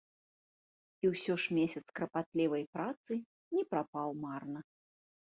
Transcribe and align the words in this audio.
І 1.03 1.09
ўсё 1.13 1.33
ж 1.41 1.57
месяц 1.57 1.83
карпатлівай 1.99 2.63
працы 2.77 3.13
не 3.57 3.63
прапаў 3.75 4.09
марна. 4.23 4.59